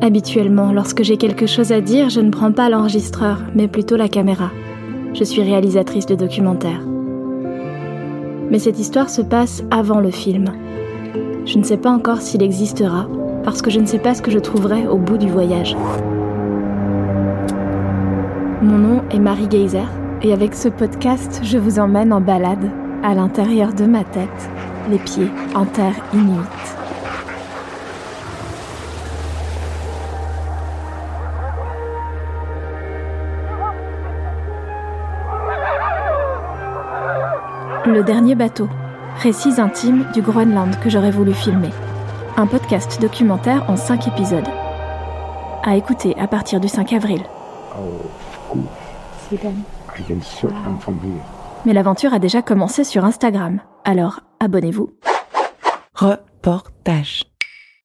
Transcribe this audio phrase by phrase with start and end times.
[0.00, 4.08] Habituellement, lorsque j'ai quelque chose à dire, je ne prends pas l'enregistreur, mais plutôt la
[4.08, 4.50] caméra.
[5.12, 6.82] Je suis réalisatrice de documentaires.
[8.48, 10.46] Mais cette histoire se passe avant le film.
[11.46, 13.08] Je ne sais pas encore s'il existera,
[13.42, 15.76] parce que je ne sais pas ce que je trouverai au bout du voyage.
[18.62, 19.86] Mon nom est Marie Geyser,
[20.22, 22.70] et avec ce podcast, je vous emmène en balade,
[23.02, 24.50] à l'intérieur de ma tête,
[24.90, 26.87] les pieds en terre inuite.
[37.88, 38.68] Le dernier bateau.
[39.16, 41.70] Récits intimes du Groenland que j'aurais voulu filmer.
[42.36, 44.46] Un podcast documentaire en 5 épisodes.
[45.64, 47.22] À écouter à partir du 5 avril.
[51.64, 53.60] Mais l'aventure a déjà commencé sur Instagram.
[53.86, 54.90] Alors, abonnez-vous.
[55.94, 57.24] Reportage.